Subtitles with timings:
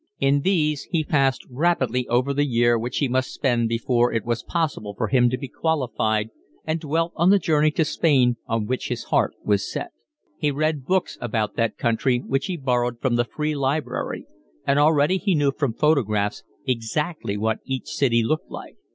[0.17, 4.41] In these he passed rapidly over the year which he must spend before it was
[4.41, 6.31] possible for him to be qualified
[6.65, 9.91] and dwelt on the journey to Spain on which his heart was set.
[10.39, 14.25] He read books about that country, which he borrowed from the free library,
[14.65, 18.77] and already he knew from photographs exactly what each city looked like.